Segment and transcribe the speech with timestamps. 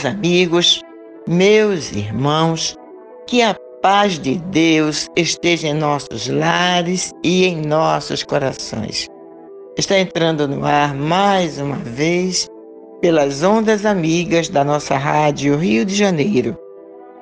[0.00, 0.82] Meus amigos,
[1.28, 2.74] meus irmãos,
[3.26, 9.08] que a paz de Deus esteja em nossos lares e em nossos corações.
[9.76, 12.48] Está entrando no ar mais uma vez
[13.02, 16.56] pelas ondas amigas da nossa rádio Rio de Janeiro,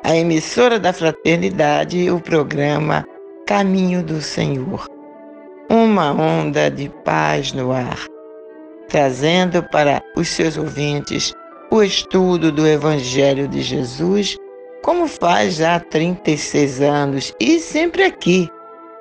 [0.04, 3.04] a emissora da fraternidade, o programa
[3.44, 4.86] Caminho do Senhor.
[5.68, 7.98] Uma onda de paz no ar,
[8.88, 11.34] trazendo para os seus ouvintes
[11.70, 14.36] o estudo do Evangelho de Jesus,
[14.82, 18.48] como faz já há 36 anos e sempre aqui,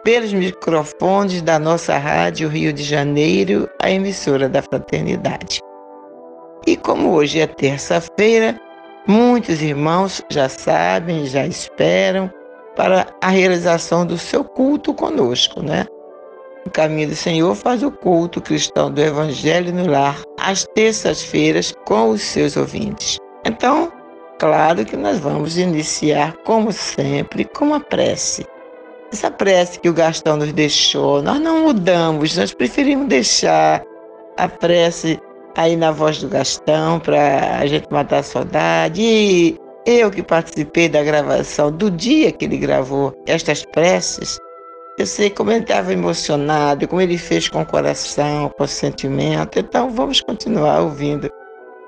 [0.04, 5.60] pelos microfones da nossa Rádio Rio de Janeiro, a emissora da Fraternidade.
[6.66, 8.60] E como hoje é terça-feira,
[9.08, 12.30] muitos irmãos já sabem, já esperam
[12.76, 15.86] para a realização do seu culto conosco, né?
[16.68, 22.10] O Caminho do Senhor faz o culto cristão do Evangelho no lar às terças-feiras com
[22.10, 23.18] os seus ouvintes.
[23.46, 23.90] Então,
[24.38, 28.46] claro que nós vamos iniciar, como sempre, com uma prece.
[29.14, 33.82] Essa prece que o Gastão nos deixou, nós não mudamos, nós preferimos deixar
[34.36, 35.18] a prece
[35.56, 39.02] aí na voz do Gastão para a gente matar a saudade.
[39.02, 44.38] E eu que participei da gravação do dia que ele gravou estas preces,
[44.98, 49.60] eu sei como ele estava emocionado, como ele fez com o coração, com o sentimento.
[49.60, 51.30] Então vamos continuar ouvindo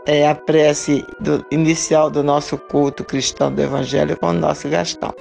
[0.06, 5.14] é, a prece do, inicial do nosso culto cristão do Evangelho com o nosso Gastão.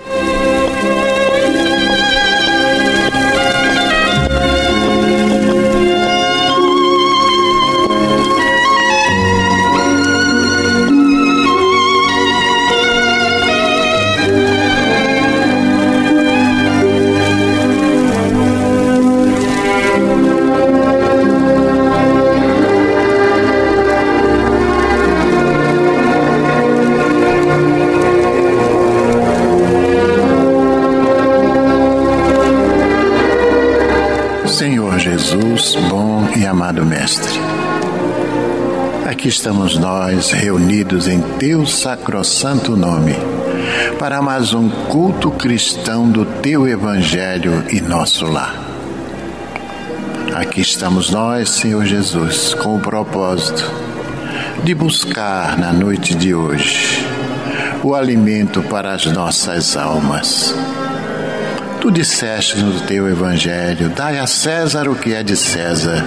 [39.28, 43.15] Estamos nós reunidos em Teu sacrossanto nome
[43.99, 48.55] para mais um culto cristão do Teu Evangelho e nosso lar.
[50.34, 53.71] Aqui estamos nós, Senhor Jesus, com o propósito
[54.65, 57.06] de buscar na noite de hoje
[57.84, 60.55] o alimento para as nossas almas.
[61.83, 66.03] Tu disseste no teu evangelho: dai a César o que é de César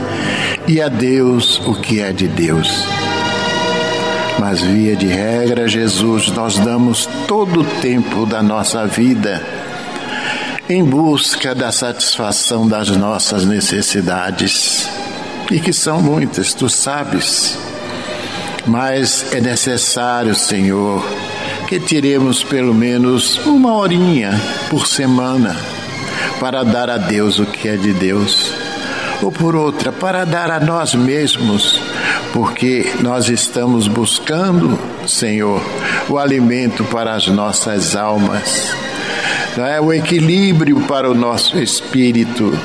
[0.68, 3.11] e a Deus o que é de Deus.
[4.41, 9.40] Mas, via de regra, Jesus, nós damos todo o tempo da nossa vida
[10.68, 14.90] em busca da satisfação das nossas necessidades,
[15.52, 17.56] e que são muitas, tu sabes.
[18.66, 21.05] Mas é necessário, Senhor,
[21.67, 24.32] que tiremos pelo menos uma horinha
[24.72, 25.55] por semana
[26.40, 28.52] para dar a Deus o que é de Deus,
[29.22, 31.79] ou por outra, para dar a nós mesmos
[32.34, 35.62] porque nós estamos buscando, Senhor,
[36.10, 38.74] o alimento para as nossas almas,
[39.58, 39.82] não é?
[39.82, 42.58] O equilíbrio para o nosso espírito,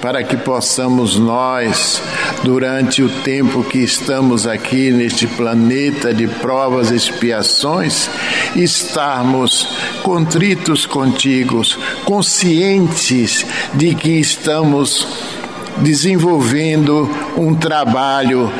[0.00, 2.00] para que possamos nós,
[2.42, 8.08] durante o tempo que estamos aqui neste planeta de provas e expiações,
[8.54, 9.68] estarmos
[10.02, 11.60] contritos contigo,
[12.04, 13.44] conscientes
[13.74, 15.35] de que estamos
[15.78, 18.50] desenvolvendo um trabalho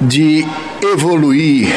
[0.00, 0.46] de
[0.82, 1.68] evoluir,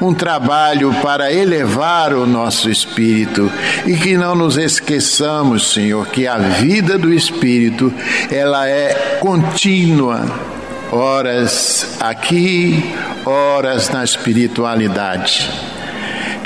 [0.00, 3.50] um trabalho para elevar o nosso espírito
[3.86, 7.92] e que não nos esqueçamos, Senhor, que a vida do espírito
[8.30, 10.24] ela é contínua,
[10.92, 12.94] horas aqui,
[13.24, 15.50] horas na espiritualidade.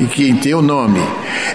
[0.00, 1.00] e que em teu nome,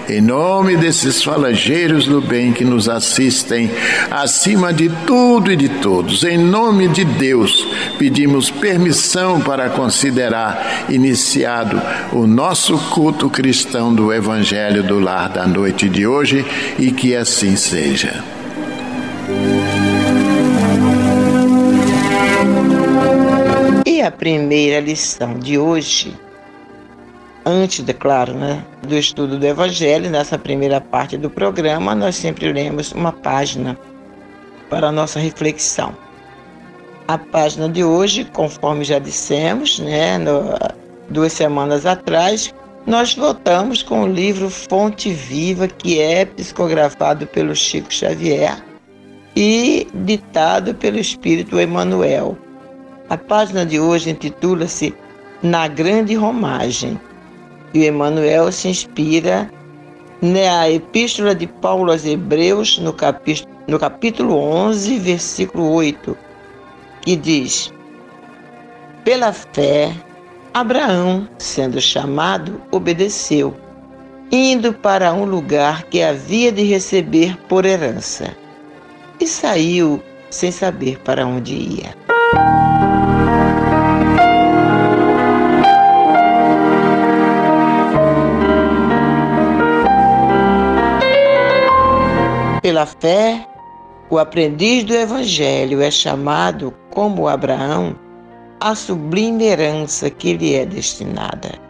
[0.08, 3.70] em nome desses falangeiros do bem que nos assistem,
[4.10, 7.66] acima de tudo e de todos, em nome de Deus,
[7.98, 11.80] pedimos permissão para considerar iniciado
[12.12, 16.46] o nosso culto cristão do Evangelho do Lar da noite de hoje
[16.78, 18.22] e que assim seja.
[23.84, 26.14] E a primeira lição de hoje
[27.46, 32.52] antes, de claro, né, do estudo do Evangelho, nessa primeira parte do programa, nós sempre
[32.52, 33.78] lemos uma página
[34.68, 35.94] para a nossa reflexão.
[37.06, 40.58] A página de hoje, conforme já dissemos, né, no,
[41.08, 42.52] duas semanas atrás,
[42.84, 48.60] nós voltamos com o livro Fonte Viva, que é psicografado pelo Chico Xavier
[49.36, 52.36] e ditado pelo Espírito Emmanuel.
[53.08, 54.92] A página de hoje intitula-se
[55.42, 57.00] Na Grande Romagem
[57.76, 59.50] e Emmanuel se inspira
[60.22, 66.16] na Epístola de Paulo aos Hebreus, no capítulo, no capítulo 11, versículo 8,
[67.02, 67.70] que diz:
[69.04, 69.92] Pela fé,
[70.54, 73.54] Abraão, sendo chamado, obedeceu,
[74.32, 78.34] indo para um lugar que havia de receber por herança,
[79.20, 81.94] e saiu sem saber para onde ia.
[92.66, 93.46] Pela fé,
[94.10, 97.94] o aprendiz do Evangelho é chamado, como Abraão,
[98.58, 101.60] à sublime herança que lhe é destinada.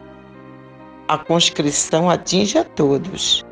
[1.06, 3.44] A conscrição atinge a todos.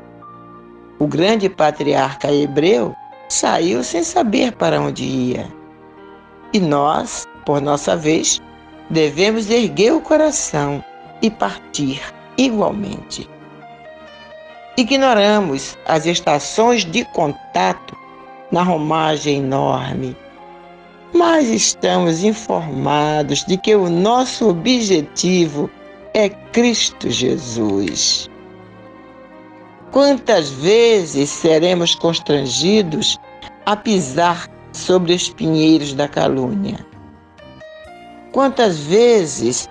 [0.97, 2.95] O grande patriarca hebreu
[3.29, 5.47] saiu sem saber para onde ia.
[6.51, 8.41] E nós, por nossa vez,
[8.89, 10.83] devemos erguer o coração
[11.21, 12.01] e partir
[12.39, 13.29] igualmente.
[14.77, 17.95] Ignoramos as estações de contato
[18.51, 20.17] na romagem enorme,
[21.13, 25.69] mas estamos informados de que o nosso objetivo
[26.13, 28.29] é Cristo Jesus.
[29.93, 33.17] Quantas vezes seremos constrangidos
[33.65, 36.85] a pisar sobre os pinheiros da calúnia?
[38.33, 39.69] Quantas vezes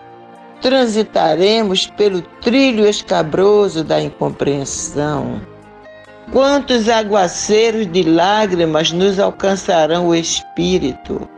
[0.65, 5.43] transitaremos pelo trilho escabroso da incompreensão.
[6.33, 11.29] Quantos aguaceiros de lágrimas nos alcançarão o espírito?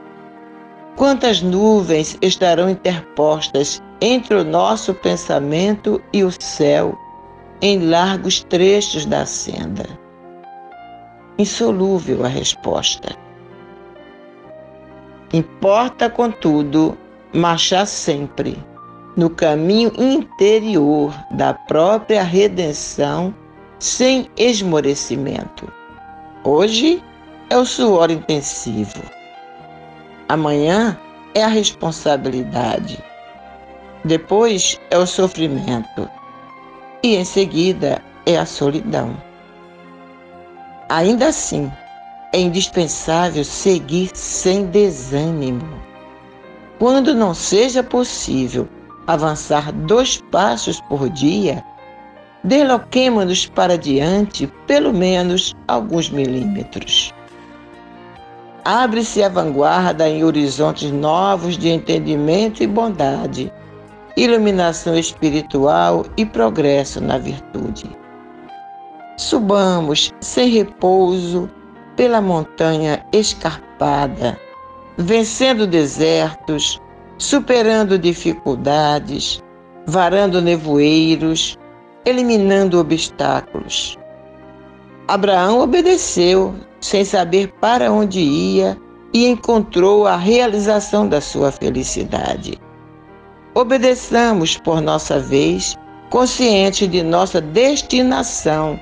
[0.95, 6.97] Quantas nuvens estarão interpostas entre o nosso pensamento e o céu,
[7.61, 9.87] em largos trechos da senda?
[11.37, 13.17] Insolúvel a resposta.
[15.33, 16.97] Importa, contudo,
[17.35, 18.57] marchar sempre
[19.17, 23.35] no caminho interior da própria redenção
[23.79, 25.73] sem esmorecimento.
[26.45, 27.03] Hoje
[27.49, 29.03] é o suor intensivo.
[30.29, 30.99] Amanhã
[31.35, 33.03] é a responsabilidade.
[34.05, 36.09] Depois é o sofrimento.
[37.03, 39.17] E em seguida é a solidão.
[40.89, 41.73] Ainda assim,
[42.33, 45.81] é indispensável seguir sem desânimo.
[46.79, 48.69] Quando não seja possível
[49.07, 51.65] avançar dois passos por dia,
[52.45, 57.13] desloquemos-nos para diante pelo menos alguns milímetros.
[58.65, 63.53] Abre-se a vanguarda em horizontes novos de entendimento e bondade,
[64.17, 67.89] iluminação espiritual e progresso na virtude.
[69.17, 71.49] Subamos sem repouso
[71.97, 74.39] pela montanha escarpada,
[74.99, 76.81] vencendo desertos,
[77.19, 79.43] superando dificuldades,
[79.87, 81.57] varando nevoeiros,
[82.05, 83.97] eliminando obstáculos.
[85.09, 88.77] Abraão obedeceu, sem saber para onde ia,
[89.15, 92.59] e encontrou a realização da sua felicidade.
[93.55, 95.77] Obedeçamos por nossa vez,
[96.11, 98.79] consciente de nossa destinação,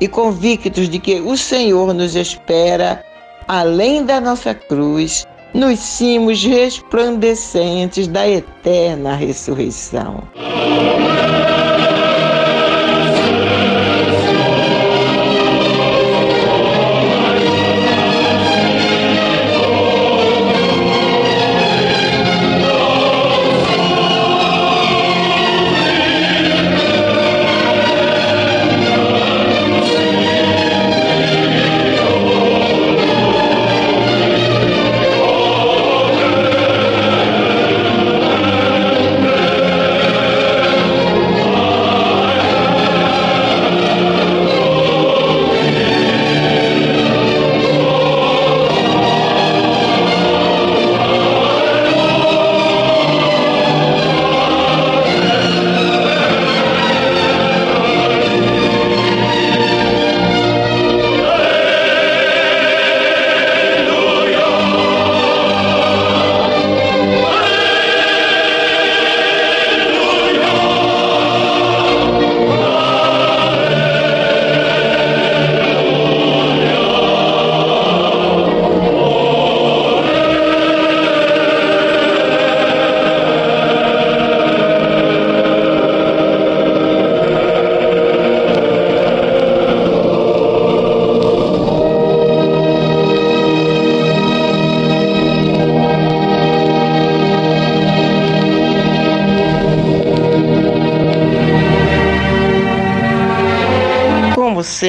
[0.00, 3.02] e convictos de que o Senhor nos espera
[3.48, 10.22] além da nossa cruz, nos cimos resplandecentes da eterna ressurreição.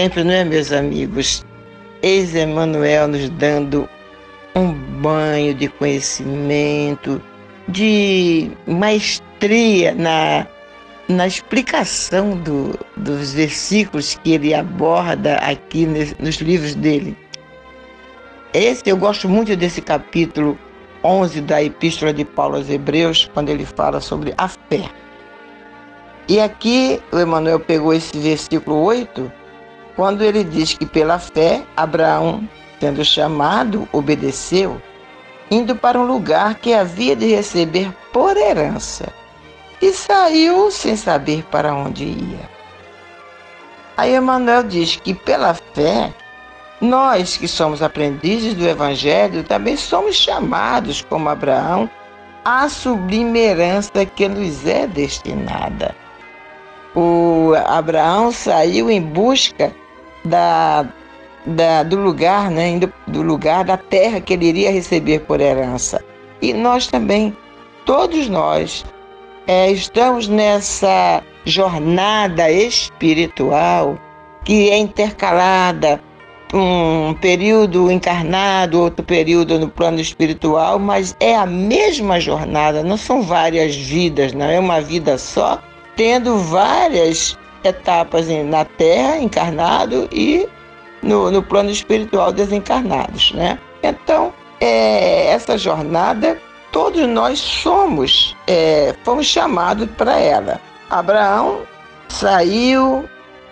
[0.08, 1.46] Sempre, não é, meus amigos?
[2.02, 3.90] Eis Emmanuel nos dando
[4.56, 7.22] um banho de conhecimento,
[7.68, 10.48] de maestria na,
[11.10, 17.18] na explicação do, dos versículos que ele aborda aqui nos livros dele.
[18.54, 20.58] Esse eu gosto muito desse capítulo
[21.04, 24.90] 11 da Epístola de Paulo aos Hebreus, quando ele fala sobre a fé.
[26.30, 29.37] E aqui o Emmanuel pegou esse versículo 8
[29.98, 32.48] quando ele diz que pela fé Abraão,
[32.80, 34.80] sendo chamado, obedeceu,
[35.50, 39.12] indo para um lugar que havia de receber por herança,
[39.82, 42.48] e saiu sem saber para onde ia.
[43.98, 46.13] Aí Emmanuel diz que pela fé,
[46.80, 51.89] nós que somos aprendizes do Evangelho também somos chamados, como Abraão,
[52.46, 55.96] à sublime herança que nos é destinada.
[56.96, 59.74] O Abraão saiu em busca
[60.28, 60.86] da,
[61.46, 66.04] da, do lugar, né, do lugar da terra que ele iria receber por herança.
[66.42, 67.36] E nós também,
[67.86, 68.86] todos nós,
[69.48, 73.98] é, estamos nessa jornada espiritual
[74.44, 76.02] que é intercalada
[76.54, 83.22] um período encarnado, outro período no plano espiritual, mas é a mesma jornada, não são
[83.22, 85.62] várias vidas, não é uma vida só,
[85.96, 90.48] tendo várias etapas na Terra, encarnado, e
[91.02, 93.32] no, no plano espiritual, desencarnados.
[93.34, 93.58] Né?
[93.84, 96.38] Então, é, essa jornada,
[96.72, 100.60] todos nós somos, é, fomos chamados para ela.
[100.90, 101.62] Abraão
[102.10, 103.06] saiu,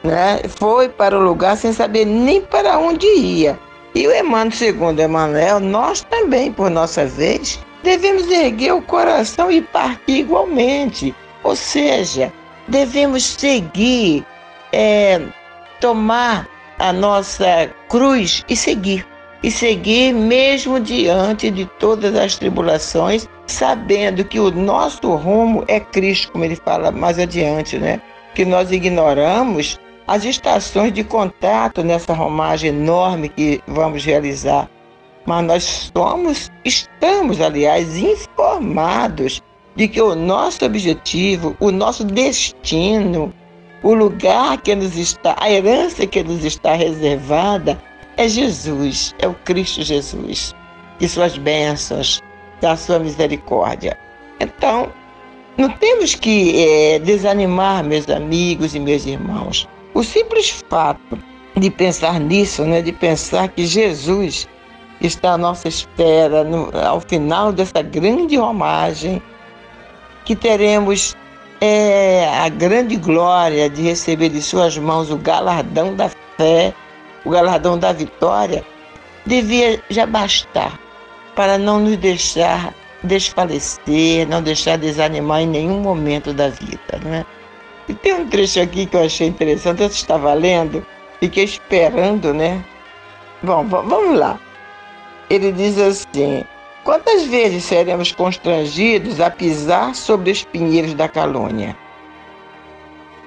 [0.04, 3.60] né, foi para o lugar sem saber nem para onde ia.
[3.94, 9.62] E o Emmanuel, segundo Emmanuel, nós também, por nossa vez, devemos erguer o coração e
[9.62, 11.16] partir igualmente.
[11.44, 12.32] Ou seja,
[12.68, 14.26] devemos seguir,
[14.72, 15.22] é,
[15.80, 16.48] tomar
[16.80, 19.06] a nossa cruz e seguir.
[19.44, 26.32] E seguir mesmo diante de todas as tribulações, sabendo que o nosso rumo é Cristo,
[26.32, 28.02] como ele fala mais adiante, né?
[28.34, 34.70] Que nós ignoramos as estações de contato nessa romagem enorme que vamos realizar.
[35.26, 39.44] Mas nós somos, estamos, aliás, informados
[39.76, 43.34] de que o nosso objetivo, o nosso destino,
[43.84, 47.80] o lugar que nos está, a herança que nos está reservada
[48.18, 50.56] é Jesus, é o Cristo Jesus
[51.00, 52.22] e suas bênçãos,
[52.62, 53.98] da sua misericórdia.
[54.40, 54.92] Então,
[55.58, 59.68] não temos que é, desanimar, meus amigos e meus irmãos.
[59.94, 61.20] O simples fato
[61.58, 64.48] de pensar nisso, né, de pensar que Jesus
[65.02, 69.22] está à nossa espera no, ao final dessa grande romagem
[70.26, 71.16] que teremos
[71.62, 76.74] é, a grande glória de receber de Suas mãos o galardão da fé,
[77.24, 78.64] o galardão da vitória,
[79.26, 80.80] devia já bastar
[81.36, 87.00] para não nos deixar desfalecer, não deixar desanimar em nenhum momento da vida.
[87.04, 87.26] Né?
[87.88, 90.86] E tem um trecho aqui que eu achei interessante, eu estava lendo,
[91.20, 92.64] fiquei esperando, né?
[93.44, 94.40] Bom, vamos lá.
[95.30, 96.44] Ele diz assim:
[96.86, 101.76] Quantas vezes seremos constrangidos a pisar sobre os pinheiros da calúnia?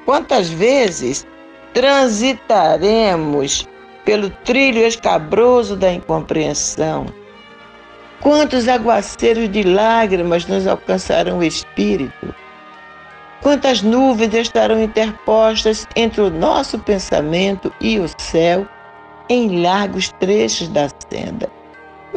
[0.04, 1.26] Quantas vezes
[1.74, 3.66] transitaremos
[4.04, 7.06] pelo trilho escabroso da incompreensão?
[8.20, 12.32] Quantos aguaceiros de lágrimas nos alcançarão o espírito?
[13.42, 18.68] Quantas nuvens estarão interpostas entre o nosso pensamento e o céu
[19.28, 21.57] em largos trechos da senda?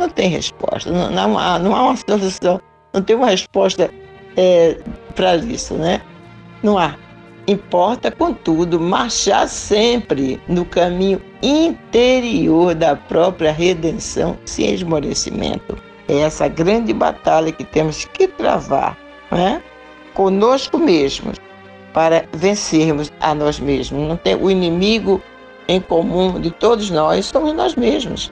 [0.02, 2.60] Não tem resposta, não, não, há, não há uma solução,
[2.92, 3.92] não tem uma resposta
[4.36, 4.76] é,
[5.14, 6.02] para isso, né?
[6.64, 6.96] Não há.
[7.48, 15.78] Importa, contudo, marchar sempre no caminho interior da própria redenção sem esmorecimento.
[16.08, 18.98] É essa grande batalha que temos que travar,
[19.32, 19.62] né?
[20.16, 21.38] conosco mesmos,
[21.94, 24.08] para vencermos a nós mesmos.
[24.08, 25.22] Não tem o inimigo
[25.68, 28.32] em comum de todos nós somos nós mesmos.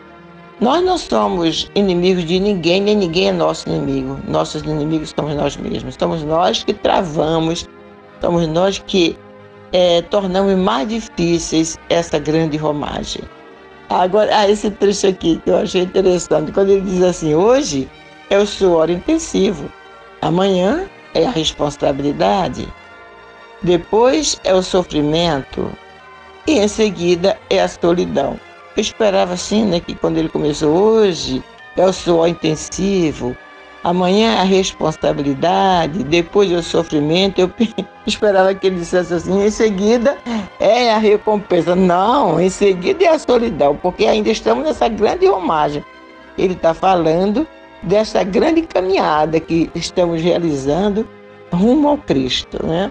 [0.59, 4.19] Nós não somos inimigos de ninguém, nem ninguém é nosso inimigo.
[4.27, 5.95] Nossos inimigos somos nós mesmos.
[5.97, 7.65] Somos nós que travamos,
[8.19, 9.17] somos nós que
[9.71, 13.23] é, tornamos mais difíceis essa grande romagem.
[13.89, 17.89] Agora, ah, esse trecho aqui que eu achei interessante, quando ele diz assim: hoje
[18.29, 19.71] é o suor intensivo,
[20.21, 22.67] amanhã é a responsabilidade,
[23.61, 25.71] depois é o sofrimento
[26.45, 28.39] e em seguida é a solidão.
[28.79, 31.43] Eu esperava assim, né, que quando ele começou hoje
[31.75, 33.35] é o suor intensivo,
[33.83, 37.41] amanhã é a responsabilidade, depois é o sofrimento.
[37.41, 37.51] Eu
[38.07, 40.17] esperava que ele dissesse assim, em seguida
[40.61, 41.75] é a recompensa.
[41.75, 45.83] Não, em seguida é a solidão, porque ainda estamos nessa grande romagem.
[46.37, 47.45] Ele está falando
[47.83, 51.05] dessa grande caminhada que estamos realizando
[51.51, 52.89] rumo ao Cristo, né?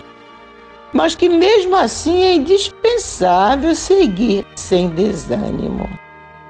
[0.92, 5.88] Mas que mesmo assim é indispensável seguir sem desânimo.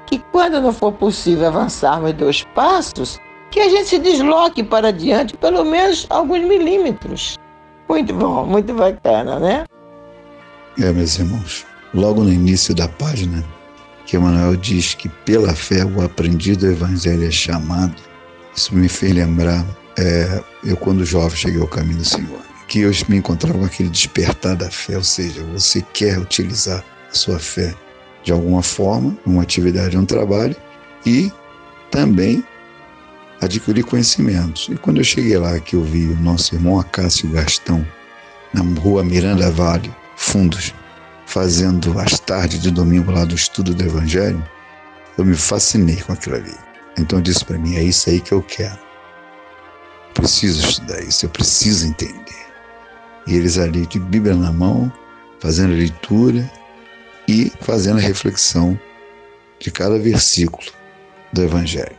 [0.05, 3.19] Que quando não for possível avançarmos dois passos,
[3.51, 7.37] que a gente se desloque para diante pelo menos alguns milímetros.
[7.87, 9.65] Muito bom, muito bacana, né?
[10.79, 13.43] É, meus irmãos, logo no início da página,
[14.05, 17.95] que Emmanuel diz que pela fé o aprendido evangelho é chamado,
[18.55, 19.65] isso me fez lembrar,
[19.97, 23.89] é, eu quando jovem cheguei ao caminho do Senhor, que eu me encontrava com aquele
[23.89, 27.73] despertar da fé, ou seja, você quer utilizar a sua fé
[28.23, 30.55] de alguma forma, uma atividade, um trabalho,
[31.05, 31.31] e
[31.89, 32.43] também
[33.41, 34.69] adquirir conhecimentos.
[34.69, 37.85] E quando eu cheguei lá, que eu vi o nosso irmão Acácio Gastão,
[38.53, 40.73] na rua Miranda Vale, Fundos,
[41.25, 44.43] fazendo as tardes de domingo lá do estudo do Evangelho,
[45.17, 46.55] eu me fascinei com aquilo ali.
[46.97, 48.77] Então eu disse para mim: é isso aí que eu quero.
[50.09, 52.38] Eu preciso estudar isso, eu preciso entender.
[53.29, 54.91] E eles ali de Bíblia na mão,
[55.39, 56.51] fazendo a leitura
[57.27, 58.77] e fazendo a reflexão
[59.59, 60.65] de cada versículo
[61.31, 61.95] do Evangelho.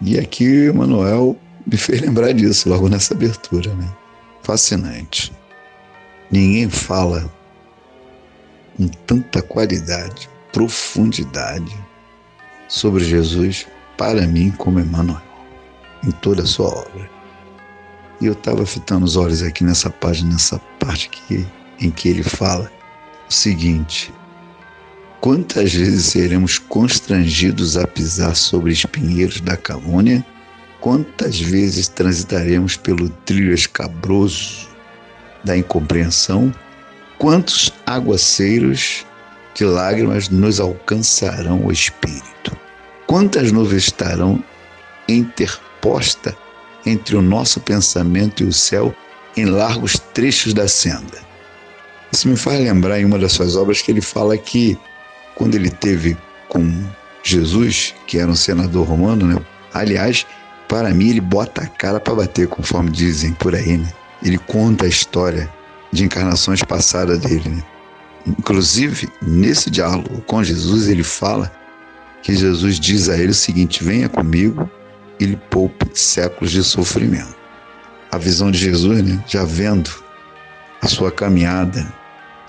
[0.00, 3.92] E aqui o Manuel me fez lembrar disso logo nessa abertura, né?
[4.44, 5.32] Fascinante.
[6.30, 7.28] Ninguém fala
[8.76, 11.76] com tanta qualidade, profundidade
[12.68, 13.66] sobre Jesus
[13.98, 15.20] para mim como Emmanuel,
[16.06, 17.19] em toda a sua obra.
[18.20, 21.46] E eu estava fitando os olhos aqui nessa página, nessa parte que,
[21.80, 22.70] em que ele fala
[23.28, 24.12] o seguinte:
[25.20, 30.24] Quantas vezes seremos constrangidos a pisar sobre espinheiros da calúnia?
[30.80, 34.68] Quantas vezes transitaremos pelo trilho escabroso
[35.44, 36.54] da incompreensão?
[37.18, 39.04] Quantos aguaceiros
[39.54, 42.56] de lágrimas nos alcançarão o espírito?
[43.06, 44.42] Quantas nuvens estarão
[45.06, 46.34] interpostas
[46.84, 48.94] entre o nosso pensamento e o céu
[49.36, 51.18] em largos trechos da senda?
[52.12, 54.76] Isso me faz lembrar em uma das suas obras que ele fala que
[55.34, 56.16] quando ele teve
[56.48, 56.84] com
[57.22, 59.40] Jesus, que era um senador romano, né?
[59.72, 60.26] Aliás,
[60.68, 63.92] para mim ele bota a cara para bater, conforme dizem por aí, né?
[64.22, 65.50] Ele conta a história
[65.92, 67.62] de encarnações passadas dele, né?
[68.26, 71.50] Inclusive, nesse diálogo com Jesus, ele fala
[72.22, 74.68] que Jesus diz a ele o seguinte: venha comigo
[75.20, 77.36] e lhe poupe séculos de sofrimento.
[78.10, 79.90] A visão de Jesus, né, já vendo
[80.80, 81.86] a sua caminhada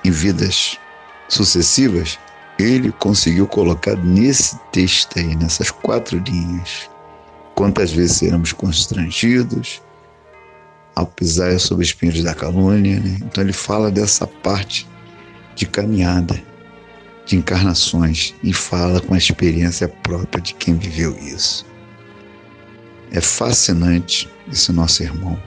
[0.04, 0.80] em vidas
[1.28, 2.18] sucessivas,
[2.58, 6.90] ele conseguiu colocar nesse texto aí, nessas quatro linhas,
[7.54, 9.82] quantas vezes seremos constrangidos
[10.96, 13.00] ao pisar sobre espinhos da calúnia.
[13.00, 13.20] Né?
[13.22, 14.88] Então ele fala dessa parte
[15.56, 16.42] de caminhada
[17.26, 21.71] de encarnações e fala com a experiência própria de quem viveu isso.
[23.12, 25.38] É fascinante esse nosso irmão,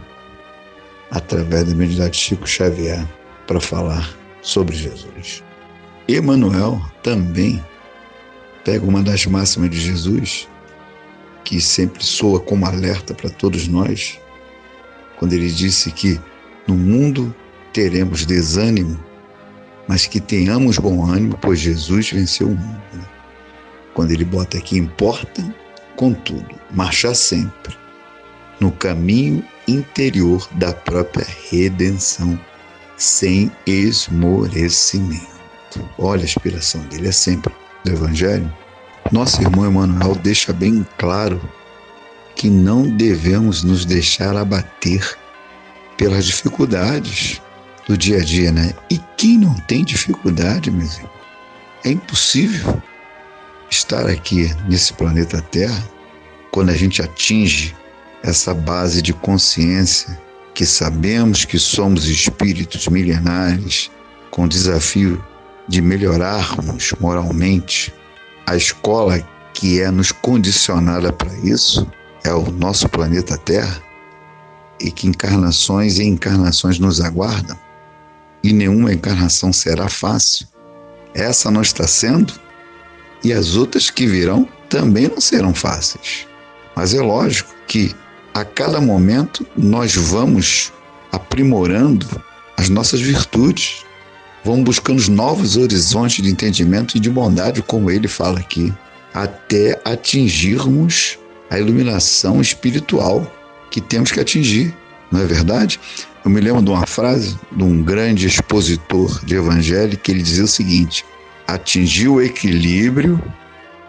[1.10, 3.06] através da mediunidade de Chico Xavier,
[3.46, 5.42] para falar sobre Jesus.
[6.06, 7.64] Emanuel também
[8.64, 10.46] pega uma das máximas de Jesus,
[11.42, 14.20] que sempre soa como alerta para todos nós,
[15.18, 16.20] quando ele disse que
[16.66, 17.34] no mundo
[17.72, 19.02] teremos desânimo,
[19.88, 22.82] mas que tenhamos bom ânimo, pois Jesus venceu o mundo.
[22.92, 23.04] Né?
[23.94, 25.42] Quando ele bota aqui, importa,
[26.04, 27.74] contudo, marchar sempre
[28.60, 32.38] no caminho interior da própria redenção,
[32.98, 35.24] sem esmorecimento.
[35.98, 38.52] Olha a inspiração dele, é sempre do Evangelho.
[39.10, 41.40] Nosso irmão Emmanuel deixa bem claro
[42.36, 45.16] que não devemos nos deixar abater
[45.96, 47.40] pelas dificuldades
[47.88, 48.74] do dia a dia, né?
[48.90, 51.14] E quem não tem dificuldade, meus irmãos?
[51.82, 52.82] É impossível
[53.70, 55.93] estar aqui nesse planeta Terra
[56.54, 57.74] quando a gente atinge
[58.22, 60.16] essa base de consciência
[60.54, 63.90] que sabemos que somos espíritos milenares
[64.30, 65.20] com o desafio
[65.66, 67.92] de melhorarmos moralmente.
[68.46, 69.18] A escola
[69.52, 71.90] que é nos condicionada para isso
[72.22, 73.82] é o nosso planeta Terra
[74.78, 77.58] e que encarnações e encarnações nos aguardam
[78.44, 80.46] e nenhuma encarnação será fácil.
[81.14, 82.32] Essa não está sendo
[83.24, 86.28] e as outras que virão também não serão fáceis.
[86.74, 87.94] Mas é lógico que
[88.32, 90.72] a cada momento nós vamos
[91.12, 92.06] aprimorando
[92.56, 93.84] as nossas virtudes,
[94.44, 98.72] vamos buscando novos horizontes de entendimento e de bondade, como ele fala aqui,
[99.12, 101.18] até atingirmos
[101.50, 103.30] a iluminação espiritual
[103.70, 104.76] que temos que atingir,
[105.10, 105.78] não é verdade?
[106.24, 110.44] Eu me lembro de uma frase de um grande expositor de evangelho que ele dizia
[110.44, 111.04] o seguinte:
[111.46, 113.22] atingir o equilíbrio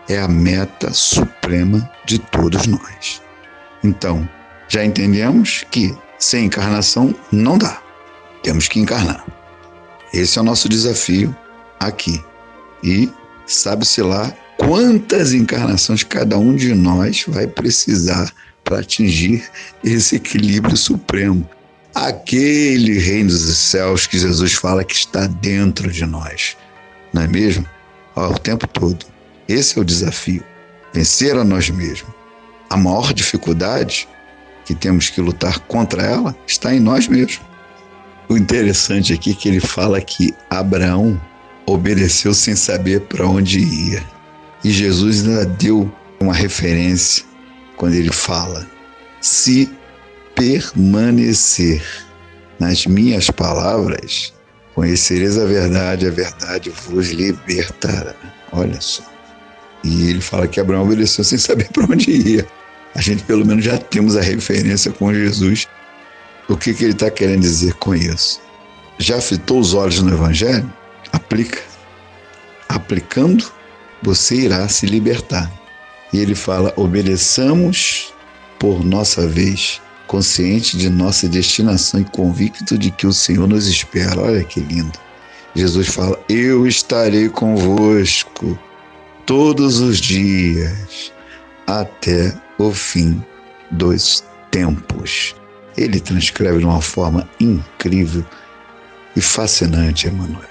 [0.09, 3.21] é a meta suprema de todos nós.
[3.83, 4.27] Então,
[4.67, 7.81] já entendemos que sem encarnação não dá.
[8.43, 9.25] Temos que encarnar.
[10.13, 11.35] Esse é o nosso desafio
[11.79, 12.23] aqui.
[12.83, 13.09] E
[13.45, 18.31] sabe-se lá quantas encarnações cada um de nós vai precisar
[18.63, 19.43] para atingir
[19.83, 21.47] esse equilíbrio supremo.
[21.93, 26.57] Aquele reino dos céus que Jesus fala que está dentro de nós.
[27.13, 27.65] Não é mesmo?
[28.15, 29.05] Ó, o tempo todo.
[29.47, 30.43] Esse é o desafio.
[30.93, 32.11] Vencer a nós mesmos.
[32.69, 34.07] A maior dificuldade
[34.65, 37.41] que temos que lutar contra ela está em nós mesmos.
[38.27, 41.21] O interessante aqui é que ele fala que Abraão
[41.65, 44.03] obedeceu sem saber para onde ia.
[44.63, 47.23] E Jesus ainda deu uma referência
[47.77, 48.67] quando ele fala:
[49.21, 49.71] se
[50.33, 51.83] permanecer
[52.59, 54.33] nas minhas palavras,
[54.73, 58.15] conhecereis a verdade, a verdade vos libertará.
[58.51, 59.14] Olha só.
[59.85, 62.47] E ele fala que Abraão obedeceu sem saber para onde ia
[62.95, 65.67] a gente pelo menos já temos a referência com Jesus.
[66.47, 68.41] O que, que ele está querendo dizer com isso?
[68.97, 70.71] Já fitou os olhos no Evangelho?
[71.11, 71.61] Aplica.
[72.69, 73.51] Aplicando,
[74.01, 75.51] você irá se libertar.
[76.13, 78.13] E ele fala: obedeçamos
[78.57, 84.21] por nossa vez, consciente de nossa destinação e convicto de que o Senhor nos espera.
[84.21, 84.97] Olha que lindo.
[85.53, 88.57] Jesus fala: Eu estarei convosco
[89.25, 91.11] todos os dias
[91.67, 93.23] até o fim
[93.71, 95.35] dos tempos.
[95.77, 98.23] Ele transcreve de uma forma incrível
[99.15, 100.47] e fascinante, Emmanuel.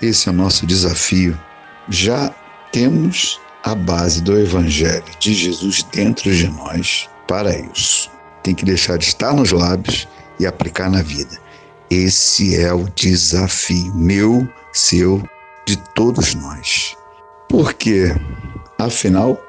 [0.00, 1.38] Esse é o nosso desafio.
[1.88, 2.32] Já
[2.70, 8.10] temos a base do Evangelho de Jesus dentro de nós para isso.
[8.42, 10.06] Tem que deixar de estar nos lábios
[10.38, 11.36] e aplicar na vida.
[11.90, 15.22] Esse é o desafio meu, seu,
[15.66, 16.96] de todos nós.
[17.48, 18.14] Porque,
[18.78, 19.40] afinal,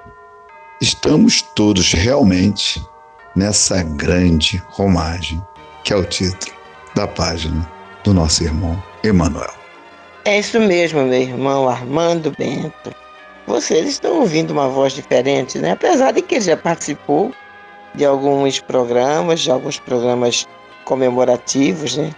[0.82, 2.82] estamos todos realmente
[3.36, 5.42] nessa grande romagem,
[5.84, 6.56] que é o título
[6.96, 7.70] da página
[8.04, 9.54] do nosso irmão Emanuel.
[10.26, 12.94] É isso mesmo, meu irmão Armando Bento.
[13.46, 15.72] Vocês estão ouvindo uma voz diferente, né?
[15.72, 17.34] Apesar de que ele já participou
[17.96, 20.48] de alguns programas, de alguns programas
[20.86, 22.12] comemorativos, né?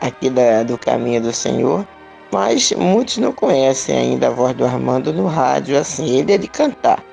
[0.00, 1.86] Aqui da, do Caminho do Senhor.
[2.32, 6.18] Mas muitos não conhecem ainda a voz do Armando no rádio, assim.
[6.18, 7.04] Ele é de cantar.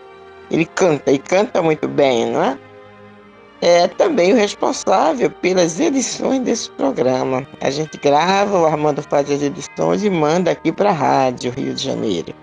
[0.50, 2.58] Ele canta e canta muito bem, não é?
[3.62, 7.46] É também o responsável pelas edições desse programa.
[7.60, 11.74] A gente grava, o Armando faz as edições e manda aqui para a Rádio Rio
[11.74, 12.34] de Janeiro.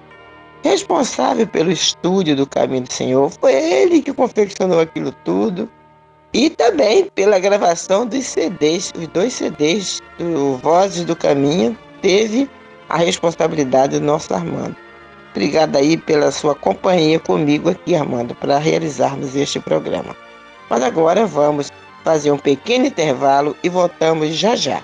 [0.63, 5.67] Responsável pelo estúdio do Caminho do Senhor, foi ele que confeccionou aquilo tudo.
[6.35, 12.47] E também pela gravação dos CDs, os dois CDs do Vozes do Caminho, teve
[12.89, 14.77] a responsabilidade do nosso Armando.
[15.31, 20.17] Obrigado aí pela sua companhia comigo aqui, Armando, para realizarmos este programa.
[20.71, 21.71] Mas agora vamos
[22.03, 24.83] fazer um pequeno intervalo e voltamos já já.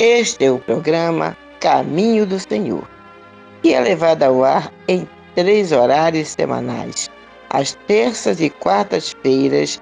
[0.00, 2.88] Este é o programa Caminho do Senhor,
[3.62, 7.10] que é levado ao ar em três horários semanais,
[7.50, 9.80] às terças e quartas-feiras,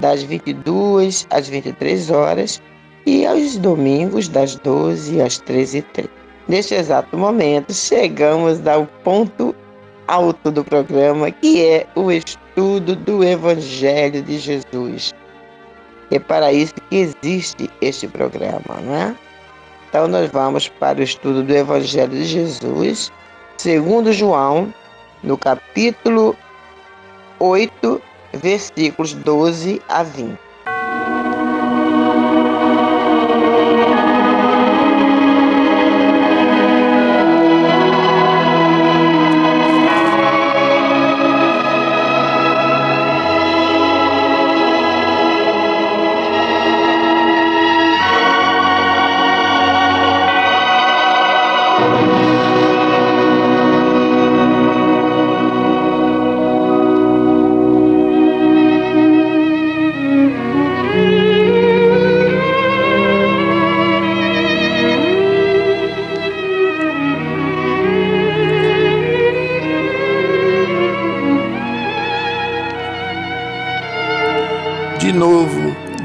[0.00, 2.62] das 22 às 23 horas,
[3.06, 6.08] e aos domingos, das 12 às 13h30.
[6.48, 9.54] Neste exato momento, chegamos ao ponto
[10.08, 15.14] alto do programa, que é o estudo do Evangelho de Jesus.
[16.10, 19.14] É para isso que existe este programa, não é?
[19.88, 23.12] Então nós vamos para o estudo do Evangelho de Jesus,
[23.56, 24.72] segundo João,
[25.22, 26.34] no capítulo
[27.38, 28.00] 8,
[28.42, 30.51] versículos 12 a 20.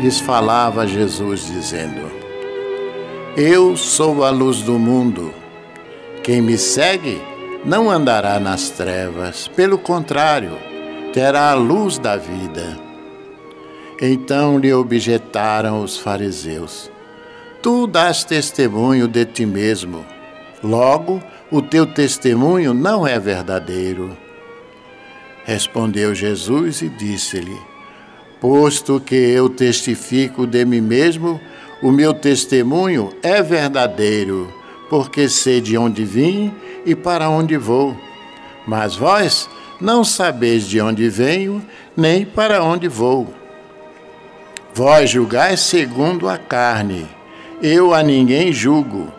[0.08, 2.10] Lhes falava Jesus, dizendo:
[3.36, 5.34] Eu sou a luz do mundo.
[6.24, 7.22] Quem me segue
[7.65, 10.58] não andará nas trevas, pelo contrário,
[11.12, 12.80] terá a luz da vida.
[14.02, 16.89] Então lhe objetaram os fariseus:
[17.62, 20.06] Tu dás testemunho de ti mesmo,
[20.63, 24.17] logo o teu testemunho não é verdadeiro.
[25.43, 27.77] Respondeu Jesus e disse-lhe:
[28.39, 31.41] Posto que eu testifico de mim mesmo,
[31.82, 34.54] o meu testemunho é verdadeiro,
[34.91, 36.54] porque sei de onde vim
[36.86, 37.97] e para onde vou.
[38.67, 39.50] Mas vós
[39.82, 43.34] não sabeis de onde venho, nem para onde vou.
[44.71, 47.08] Vós julgais segundo a carne,
[47.60, 49.12] eu a ninguém julgo.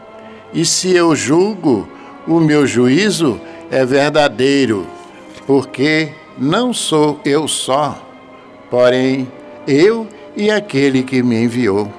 [0.54, 1.88] E se eu julgo,
[2.24, 4.87] o meu juízo é verdadeiro,
[5.44, 8.08] porque não sou eu só
[8.70, 9.31] porém
[9.66, 11.92] eu e aquele que me enviou.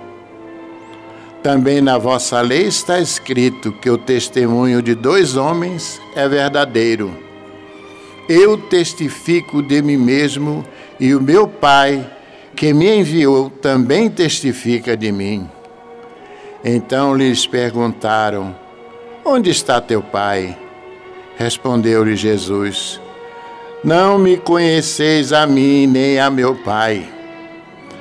[1.42, 7.16] Também na vossa lei está escrito que o testemunho de dois homens é verdadeiro.
[8.28, 10.66] Eu testifico de mim mesmo
[11.00, 12.06] e o meu Pai,
[12.56, 15.50] que me enviou, também testifica de mim.
[16.64, 18.56] Então lhes perguntaram:
[19.24, 20.58] Onde está teu Pai?
[21.38, 23.00] Respondeu-lhe Jesus:
[23.84, 27.08] não me conheceis a mim nem a meu Pai.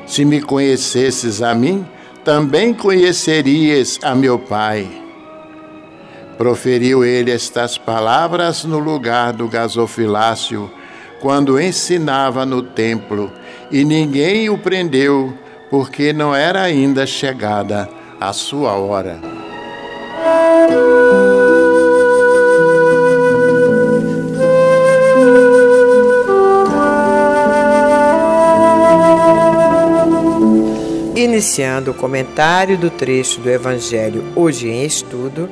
[0.06, 1.86] Se me conhecesses a mim,
[2.24, 4.88] também conhecerias a meu Pai.
[6.36, 10.70] Proferiu ele estas palavras no lugar do gasofilácio,
[11.20, 13.30] quando ensinava no templo,
[13.70, 15.34] e ninguém o prendeu,
[15.68, 17.88] porque não era ainda chegada
[18.20, 19.37] a sua hora.
[31.38, 35.48] Iniciando o comentário do trecho do Evangelho hoje em estudo,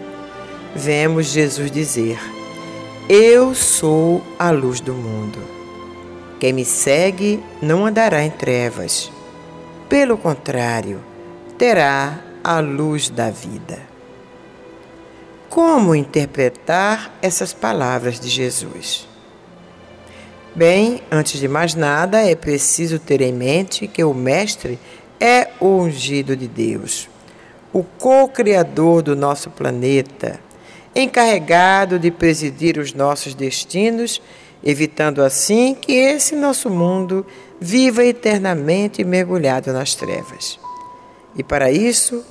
[0.74, 2.18] vemos Jesus dizer:
[3.08, 5.38] Eu sou a luz do mundo.
[6.40, 9.12] Quem me segue não andará em trevas.
[9.88, 11.00] Pelo contrário,
[11.56, 13.78] terá a luz da vida.
[15.48, 19.06] Como interpretar essas palavras de Jesus?
[20.52, 24.80] Bem, antes de mais nada, é preciso ter em mente que o Mestre
[25.20, 27.08] é o ungido de Deus,
[27.72, 30.40] o co-criador do nosso planeta,
[30.94, 34.20] encarregado de presidir os nossos destinos,
[34.64, 37.26] evitando assim que esse nosso mundo
[37.60, 40.58] viva eternamente mergulhado nas trevas.
[41.36, 42.24] E para isso,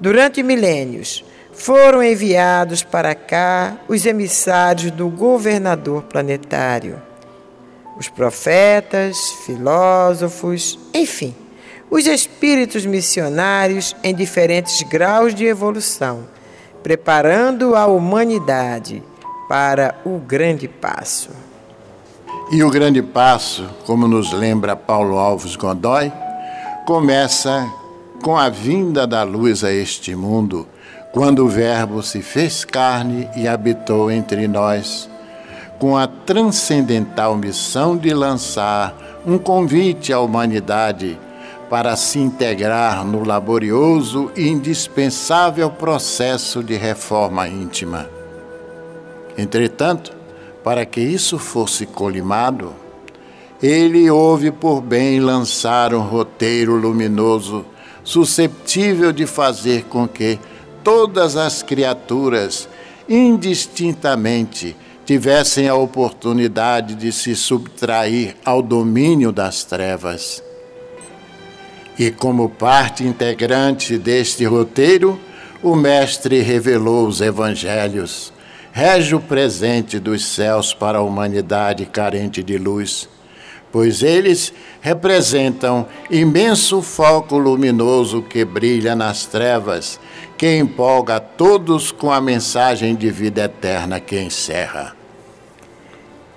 [0.00, 7.00] durante milênios, foram enviados para cá os emissários do governador planetário,
[7.98, 11.34] os profetas, filósofos, enfim,
[11.92, 16.20] os espíritos missionários em diferentes graus de evolução,
[16.82, 19.02] preparando a humanidade
[19.46, 21.28] para o grande passo.
[22.50, 26.10] E o grande passo, como nos lembra Paulo Alves Godoy,
[26.86, 27.70] começa
[28.22, 30.66] com a vinda da luz a este mundo,
[31.12, 35.10] quando o Verbo se fez carne e habitou entre nós,
[35.78, 41.18] com a transcendental missão de lançar um convite à humanidade
[41.72, 48.10] para se integrar no laborioso e indispensável processo de reforma íntima.
[49.38, 50.12] Entretanto,
[50.62, 52.74] para que isso fosse colimado,
[53.62, 57.64] ele houve por bem lançar um roteiro luminoso
[58.04, 60.38] susceptível de fazer com que
[60.84, 62.68] todas as criaturas,
[63.08, 70.51] indistintamente, tivessem a oportunidade de se subtrair ao domínio das trevas.
[71.98, 75.20] E como parte integrante deste roteiro,
[75.62, 78.32] o Mestre revelou os Evangelhos,
[78.72, 83.08] rege o presente dos céus para a humanidade carente de luz,
[83.70, 90.00] pois eles representam imenso foco luminoso que brilha nas trevas,
[90.36, 94.96] que empolga todos com a mensagem de vida eterna que encerra.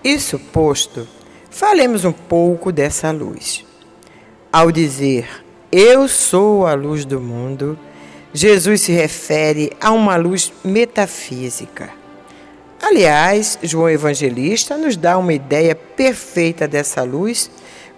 [0.04, 1.08] Isso posto,
[1.50, 3.66] falemos um pouco dessa luz.
[4.54, 7.78] Ao dizer eu sou a luz do mundo,
[8.34, 12.06] Jesus se refere a uma luz metafísica
[12.88, 17.50] Aliás, João Evangelista nos dá uma ideia perfeita dessa luz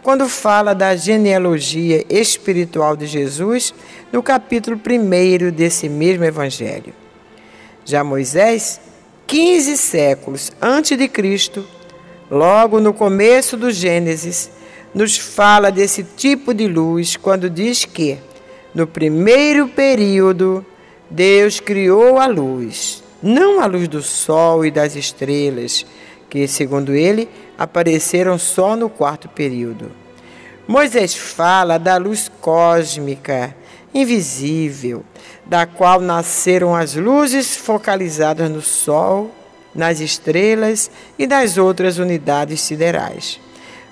[0.02, 3.74] quando fala da genealogia espiritual de Jesus
[4.14, 6.94] no capítulo 1 desse mesmo Evangelho.
[7.84, 8.80] Já Moisés,
[9.28, 11.68] 15 séculos antes de Cristo,
[12.32, 14.50] logo no começo do Gênesis,
[14.94, 18.18] nos fala desse tipo de luz quando diz que,
[18.74, 20.66] no primeiro período,
[21.10, 25.86] Deus criou a luz não a luz do sol e das estrelas,
[26.30, 29.92] que, segundo ele, apareceram só no quarto período.
[30.68, 33.56] Moisés fala da luz cósmica,
[33.94, 35.04] invisível,
[35.46, 39.32] da qual nasceram as luzes focalizadas no sol,
[39.74, 43.40] nas estrelas e nas outras unidades siderais.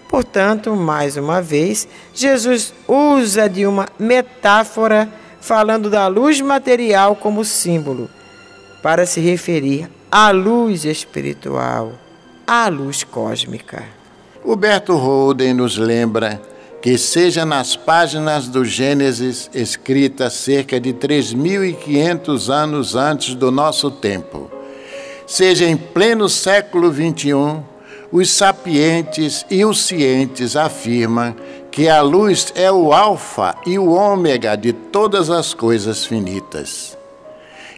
[0.09, 5.09] Portanto, mais uma vez, Jesus usa de uma metáfora
[5.41, 8.09] falando da luz material como símbolo
[8.81, 11.93] para se referir à luz espiritual,
[12.45, 13.83] à luz cósmica.
[14.43, 16.41] Huberto Holden nos lembra
[16.81, 24.51] que seja nas páginas do Gênesis escritas cerca de 3.500 anos antes do nosso tempo,
[25.25, 27.63] seja em pleno século XXI,
[28.17, 31.35] os sapientes e os cientes afirmam
[31.69, 36.97] que a luz é o alfa e o ômega de todas as coisas finitas.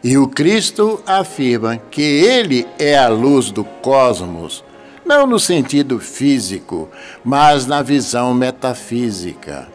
[0.03, 4.63] E o Cristo afirma que ele é a luz do cosmos,
[5.03, 6.87] não no sentido físico,
[7.25, 9.67] mas na visão metafísica.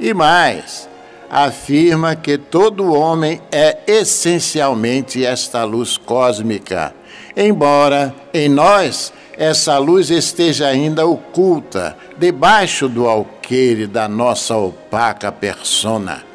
[0.00, 0.88] E mais,
[1.30, 6.92] afirma que todo homem é essencialmente esta luz cósmica,
[7.36, 16.32] embora em nós essa luz esteja ainda oculta, debaixo do alqueire da nossa opaca persona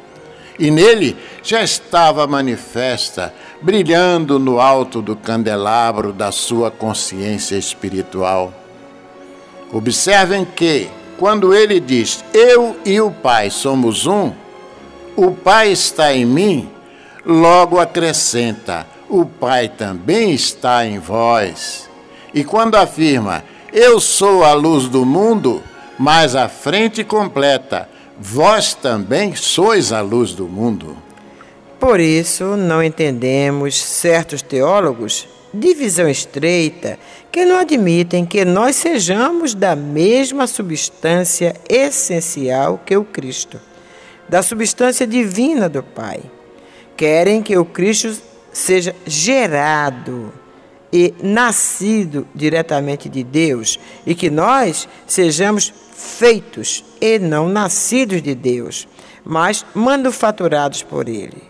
[0.58, 3.32] e nele já estava manifesta,
[3.62, 8.52] brilhando no alto do candelabro da sua consciência espiritual.
[9.72, 14.32] Observem que, quando ele diz: Eu e o Pai somos um,
[15.14, 16.68] o Pai está em mim,
[17.24, 21.87] logo acrescenta: O Pai também está em vós.
[22.38, 25.60] E quando afirma: Eu sou a luz do mundo,
[25.98, 30.96] mais à frente completa: Vós também sois a luz do mundo.
[31.80, 36.96] Por isso, não entendemos certos teólogos de visão estreita
[37.32, 43.60] que não admitem que nós sejamos da mesma substância essencial que o Cristo,
[44.28, 46.20] da substância divina do Pai.
[46.96, 48.16] Querem que o Cristo
[48.52, 50.32] seja gerado
[50.92, 58.88] e nascido diretamente de Deus e que nós sejamos feitos e não nascidos de Deus,
[59.24, 61.42] mas manufaturados por Ele.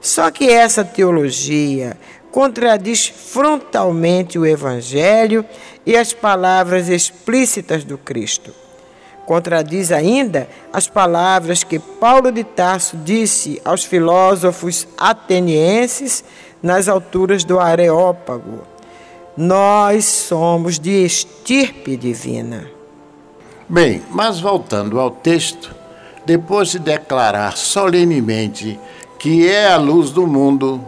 [0.00, 1.96] Só que essa teologia
[2.30, 5.44] contradiz frontalmente o Evangelho
[5.86, 8.52] e as palavras explícitas do Cristo.
[9.24, 16.22] Contradiz ainda as palavras que Paulo de Tarso disse aos filósofos atenienses
[16.64, 18.62] nas alturas do Areópago:
[19.36, 22.66] Nós somos de estirpe divina.
[23.68, 25.74] Bem, mas voltando ao texto,
[26.24, 28.80] depois de declarar solenemente
[29.18, 30.80] que é a luz do mundo,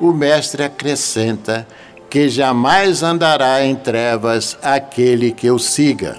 [0.00, 1.68] o Mestre acrescenta
[2.08, 6.16] que jamais andará em trevas aquele que o siga.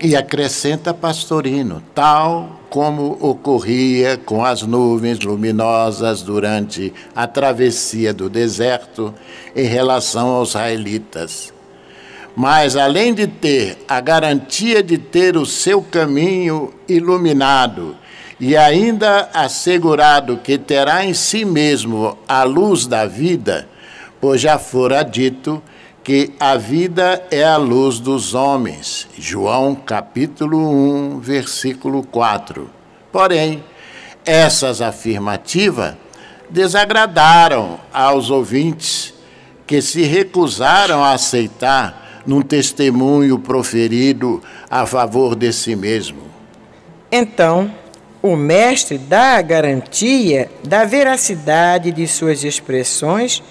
[0.00, 9.14] E acrescenta Pastorino, tal como ocorria com as nuvens luminosas durante a travessia do deserto
[9.54, 11.52] em relação aos israelitas.
[12.34, 17.94] Mas além de ter a garantia de ter o seu caminho iluminado
[18.40, 23.68] e ainda assegurado que terá em si mesmo a luz da vida,
[24.18, 25.62] pois já fora dito
[26.04, 29.08] que a vida é a luz dos homens.
[29.16, 32.68] João capítulo 1, versículo 4.
[33.12, 33.62] Porém,
[34.24, 35.94] essas afirmativas
[36.50, 39.14] desagradaram aos ouvintes
[39.66, 46.22] que se recusaram a aceitar num testemunho proferido a favor de si mesmo.
[47.10, 47.72] Então,
[48.22, 53.42] o mestre dá a garantia da veracidade de suas expressões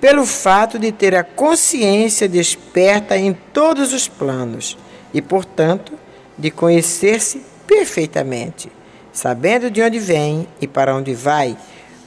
[0.00, 4.76] pelo fato de ter a consciência desperta em todos os planos
[5.12, 5.92] e, portanto,
[6.36, 8.70] de conhecer-se perfeitamente,
[9.12, 11.56] sabendo de onde vem e para onde vai,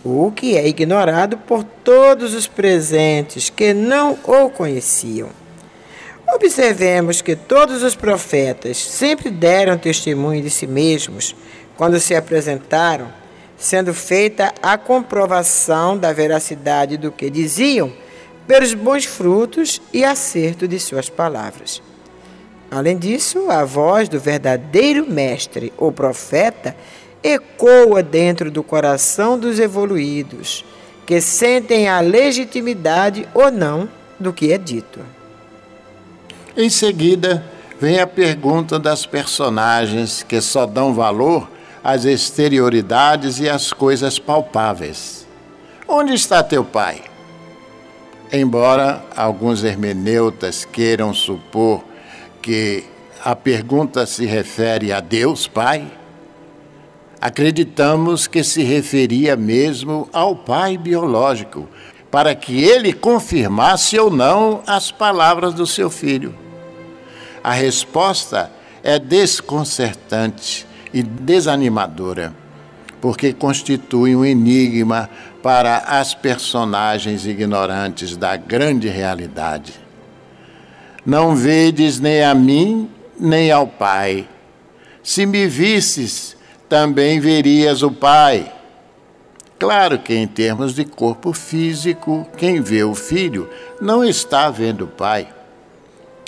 [0.04, 5.30] o que é ignorado por todos os presentes que não o conheciam.
[6.28, 11.36] Observemos que todos os profetas sempre deram testemunho de si mesmos
[11.76, 13.08] quando se apresentaram
[13.60, 17.92] sendo feita a comprovação da veracidade do que diziam
[18.48, 21.82] pelos bons frutos e acerto de suas palavras.
[22.72, 26.76] Além disso, a voz do verdadeiro mestre ou profeta
[27.22, 30.64] ecoa dentro do coração dos evoluídos,
[31.06, 33.90] que sentem a legitimidade ou não
[34.20, 35.00] do que é dito.
[36.56, 37.44] Em seguida,
[37.80, 41.50] vem a pergunta das personagens que só dão valor
[41.84, 45.26] as exterioridades e as coisas palpáveis.
[45.88, 47.02] Onde está teu pai?
[48.32, 51.84] Embora alguns hermeneutas queiram supor
[52.42, 52.86] que
[53.24, 55.92] a pergunta se refere a Deus Pai,
[57.20, 61.68] acreditamos que se referia mesmo ao pai biológico,
[62.12, 66.36] para que ele confirmasse ou não as palavras do seu filho.
[67.44, 68.52] A resposta
[68.84, 72.34] é desconcertante e desanimadora,
[73.02, 75.10] porque constitui um enigma
[75.42, 79.74] para as personagens ignorantes da grande realidade.
[81.06, 84.28] Não vedes nem a mim, nem ao Pai.
[85.02, 86.36] Se me visses,
[86.68, 88.54] também verias o Pai.
[89.58, 93.50] Claro que, em termos de corpo físico, quem vê o Filho
[93.82, 95.28] não está vendo o Pai.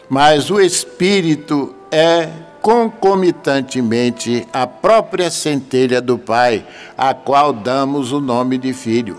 [0.09, 2.30] Mas o Espírito é
[2.62, 6.66] concomitantemente a própria centelha do Pai,
[6.97, 9.18] a qual damos o nome de Filho.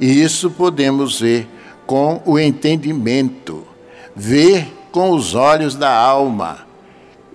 [0.00, 1.46] E isso podemos ver
[1.86, 3.66] com o entendimento,
[4.16, 6.66] ver com os olhos da alma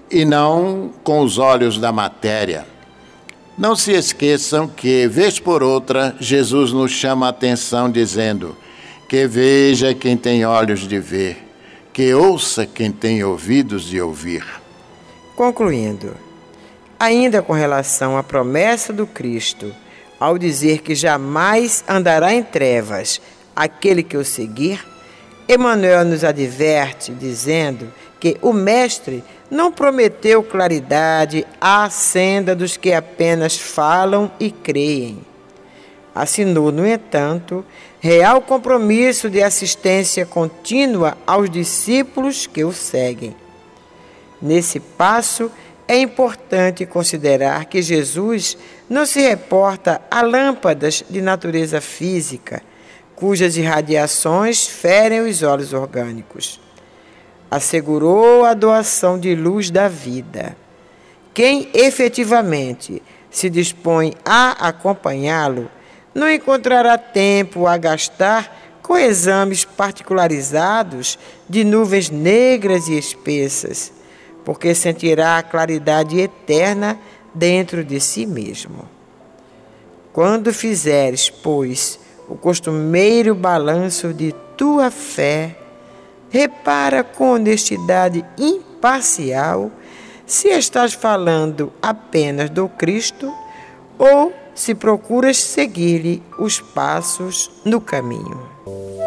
[0.10, 2.66] e não com os olhos da matéria.
[3.58, 8.56] Não se esqueçam que, vez por outra, Jesus nos chama a atenção dizendo:
[9.08, 11.44] que veja quem tem olhos de ver,
[11.94, 14.44] que ouça quem tem ouvidos de ouvir.
[15.38, 16.16] Concluindo,
[17.00, 19.72] ainda com relação à promessa do Cristo,
[20.20, 23.22] ao dizer que jamais andará em trevas
[23.56, 24.84] aquele que o seguir,
[25.48, 33.60] Emmanuel nos adverte dizendo que o Mestre não prometeu claridade à senda dos que apenas
[33.60, 35.20] falam e creem.
[36.16, 37.64] Assinou, no entanto,
[38.00, 43.36] real compromisso de assistência contínua aos discípulos que o seguem.
[44.42, 45.52] Nesse passo,
[45.88, 48.58] é importante considerar que Jesus
[48.90, 52.62] não se reporta a lâmpadas de natureza física,
[53.16, 56.60] cujas irradiações ferem os olhos orgânicos.
[57.50, 60.58] Assegurou a doação de luz da vida.
[61.34, 65.72] Quem efetivamente se dispõe a acompanhá-lo
[66.14, 71.18] não encontrará tempo a gastar com exames particularizados
[71.50, 73.97] de nuvens negras e espessas
[74.48, 76.98] porque sentirá a claridade eterna
[77.34, 78.88] dentro de si mesmo.
[80.14, 85.54] Quando fizeres, pois, o costumeiro balanço de tua fé,
[86.30, 89.70] repara com honestidade imparcial
[90.26, 93.30] se estás falando apenas do Cristo
[93.98, 99.07] ou se procuras seguir-lhe os passos no caminho.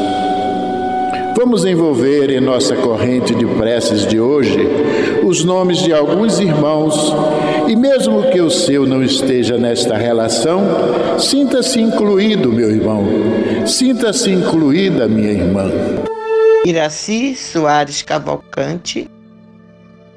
[1.43, 4.59] Vamos envolver em nossa corrente de preces de hoje
[5.23, 7.11] os nomes de alguns irmãos
[7.67, 10.61] e, mesmo que o seu não esteja nesta relação,
[11.17, 13.07] sinta-se incluído, meu irmão,
[13.65, 15.71] sinta-se incluída, minha irmã.
[16.63, 19.09] Iraci Soares Cavalcante,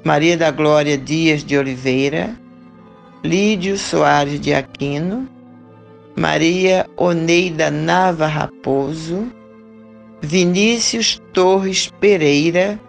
[0.04, 2.36] Maria da Glória Dias de Oliveira,
[3.24, 5.26] Lídio Soares de Aquino,
[6.14, 9.24] Maria Oneida Nava Raposo,
[10.24, 12.80] Vinícius Torres Pereira,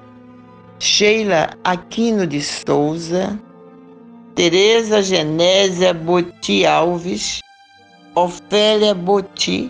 [0.79, 3.37] Sheila Aquino de Souza,
[4.33, 7.41] Tereza Genésia Boti Alves,
[8.15, 9.69] Ofélia Boti,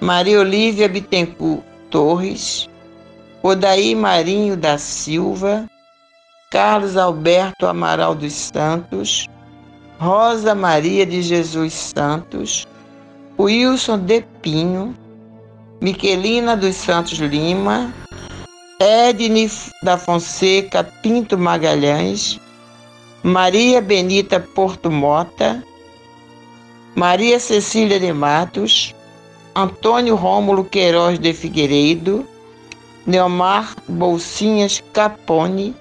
[0.00, 2.68] Maria Olívia Bittencourt Torres,
[3.40, 5.66] Odaí Marinho da Silva,
[6.50, 9.28] Carlos Alberto Amaral dos Santos,
[10.00, 12.66] Rosa Maria de Jesus Santos,
[13.38, 15.03] Wilson de Pinho,
[15.84, 17.92] Miquelina dos Santos Lima,
[18.80, 19.50] Edne
[19.82, 22.40] da Fonseca Pinto Magalhães,
[23.22, 25.62] Maria Benita Porto Mota,
[26.94, 28.94] Maria Cecília de Matos,
[29.54, 32.26] Antônio Rômulo Queiroz de Figueiredo,
[33.06, 35.76] Neomar Bolsinhas Capone,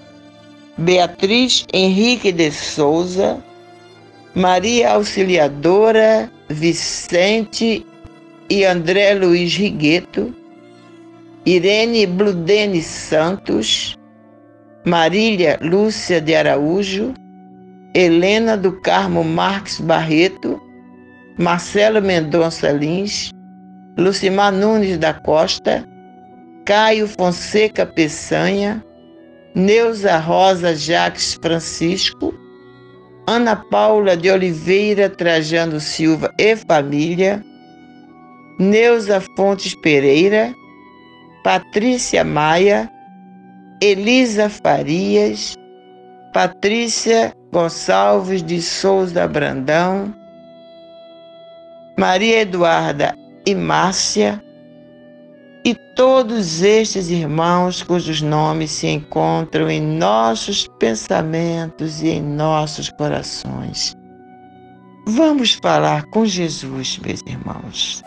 [0.78, 3.42] Beatriz Henrique de Souza,
[4.36, 7.86] Maria Auxiliadora Vicente
[8.50, 10.34] e André Luiz Rigueto,
[11.46, 13.98] Irene Bludene Santos,
[14.86, 17.14] Marília Lúcia de Araújo,
[17.96, 20.62] Helena do Carmo Marques Barreto,
[21.38, 23.32] Marcelo Mendonça Lins,
[23.98, 25.88] Lucimar Nunes da Costa,
[26.66, 28.84] Caio Fonseca Peçanha,
[29.56, 32.34] Neuza Rosa Jacques Francisco,
[33.28, 37.44] Ana Paula de Oliveira Trajano Silva e família,
[38.60, 40.54] Neuza Fontes Pereira,
[41.44, 42.90] Patrícia Maia,
[43.82, 45.56] Elisa Farias,
[46.34, 50.14] Patrícia Gonçalves de Souza Brandão,
[51.98, 54.44] Maria Eduarda e Márcia,
[55.66, 63.96] e todos estes irmãos cujos nomes se encontram em nossos pensamentos e em nossos corações.
[65.06, 68.02] Vamos falar com Jesus, meus irmãos.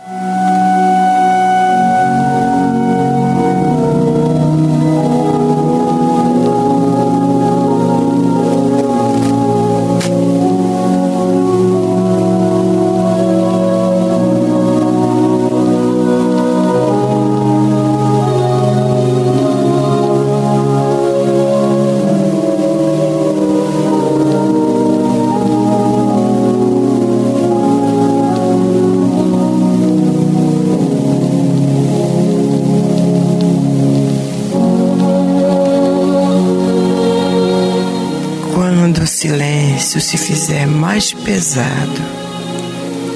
[40.97, 42.03] Mais pesado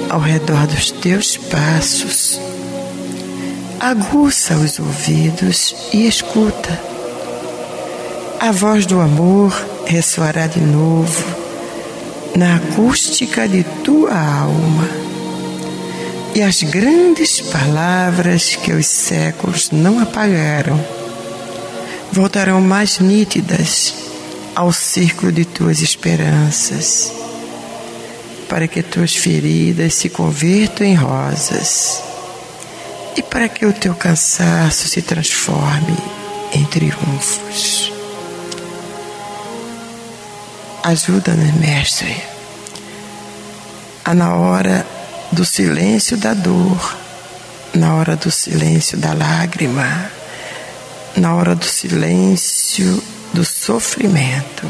[0.07, 2.39] ao redor dos teus passos,
[3.79, 6.79] aguça os ouvidos e escuta.
[8.39, 9.51] a voz do amor
[9.87, 11.25] ressoará de novo
[12.35, 14.87] na acústica de tua alma.
[16.35, 20.79] E as grandes palavras que os séculos não apagaram
[22.11, 23.95] voltarão mais nítidas
[24.53, 27.20] ao círculo de tuas esperanças,
[28.51, 32.03] para que tuas feridas se convertam em rosas
[33.15, 35.97] e para que o teu cansaço se transforme
[36.51, 37.93] em triunfos.
[40.83, 42.13] Ajuda-nos, Mestre,
[44.03, 44.85] a na hora
[45.31, 46.97] do silêncio da dor,
[47.73, 50.11] na hora do silêncio da lágrima,
[51.15, 54.69] na hora do silêncio do sofrimento,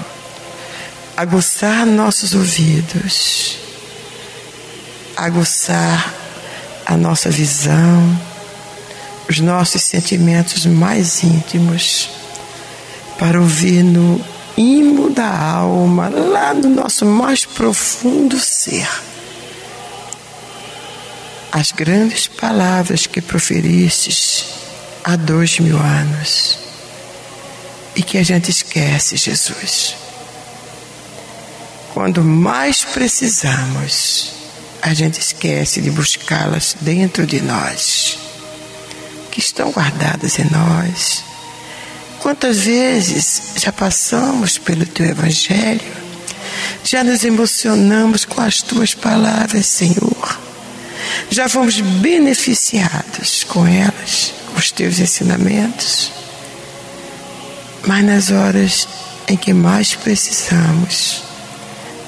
[1.18, 3.71] aguçar nossos ouvidos,
[5.26, 6.14] aguçar
[6.84, 8.20] a nossa visão,
[9.30, 12.10] os nossos sentimentos mais íntimos,
[13.20, 14.20] para ouvir no
[14.58, 18.90] imo da alma, lá no nosso mais profundo ser,
[21.52, 24.46] as grandes palavras que proferistes
[25.04, 26.58] há dois mil anos
[27.96, 29.96] e que a gente esquece, Jesus.
[31.94, 34.41] Quando mais precisamos,
[34.82, 38.18] a gente esquece de buscá-las dentro de nós,
[39.32, 41.24] que estão guardadas em nós.
[42.20, 45.82] Quantas vezes já passamos pelo teu Evangelho,
[46.84, 50.40] já nos emocionamos com as tuas palavras, Senhor,
[51.30, 56.12] já fomos beneficiados com elas, com os teus ensinamentos,
[57.86, 58.88] mas nas horas
[59.28, 61.24] em que mais precisamos,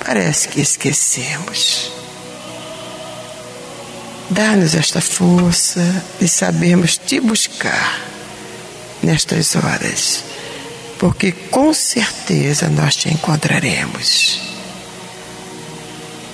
[0.04, 2.03] parece que esquecemos.
[4.30, 5.82] Dá-nos esta força
[6.20, 8.02] de sabermos te buscar
[9.02, 10.24] nestas horas,
[10.98, 14.40] porque com certeza nós te encontraremos.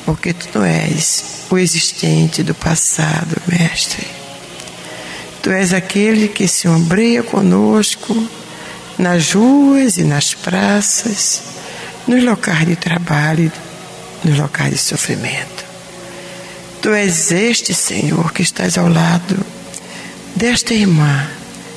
[0.05, 4.07] Porque tu não és o existente do passado, Mestre.
[5.41, 8.29] Tu és aquele que se ombreia conosco
[8.97, 11.41] nas ruas e nas praças,
[12.07, 13.51] nos locais de trabalho,
[14.23, 15.68] nos locais de sofrimento.
[16.81, 19.37] Tu és este, Senhor, que estás ao lado
[20.35, 21.27] desta irmã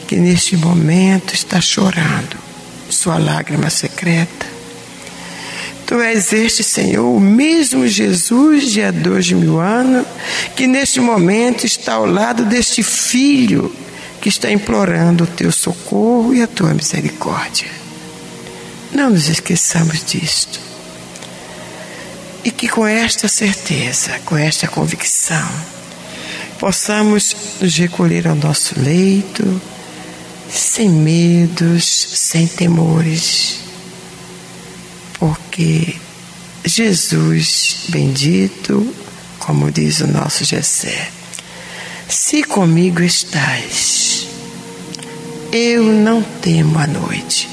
[0.07, 2.37] que neste momento está chorando
[2.89, 4.47] sua lágrima secreta.
[5.87, 10.07] Tu és este, Senhor, o mesmo Jesus de há dois mil anos,
[10.55, 13.75] que neste momento está ao lado deste filho
[14.21, 17.69] que está implorando o teu socorro e a tua misericórdia.
[18.93, 20.72] Não nos esqueçamos disto
[22.45, 25.49] e que com esta certeza, com esta convicção,
[26.59, 29.61] possamos nos recolher ao nosso leito,
[30.51, 31.85] sem medos,
[32.15, 33.61] sem temores,
[35.19, 35.97] porque
[36.65, 38.95] Jesus bendito,
[39.39, 41.11] como diz o nosso Jessé,
[42.09, 44.27] se comigo estás,
[45.53, 47.49] eu não temo a noite,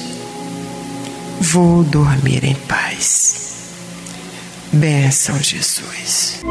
[1.40, 3.49] vou dormir em paz.
[4.72, 6.42] Benção, Jesus.